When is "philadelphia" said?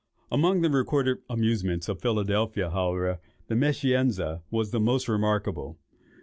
2.01-2.71